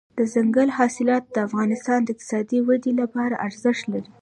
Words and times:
دځنګل 0.17 0.69
حاصلات 0.77 1.23
د 1.29 1.35
افغانستان 1.47 1.99
د 2.03 2.07
اقتصادي 2.13 2.59
ودې 2.67 2.91
لپاره 3.01 3.35
ارزښت 3.47 3.83
لري. 3.93 4.09